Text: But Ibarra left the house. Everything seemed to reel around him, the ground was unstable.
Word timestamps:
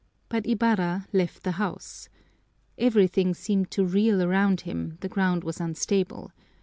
But 0.29 0.47
Ibarra 0.47 1.05
left 1.13 1.43
the 1.43 1.51
house. 1.51 2.09
Everything 2.75 3.35
seemed 3.35 3.69
to 3.69 3.85
reel 3.85 4.23
around 4.23 4.61
him, 4.61 4.97
the 5.01 5.07
ground 5.07 5.43
was 5.43 5.59
unstable. 5.61 6.31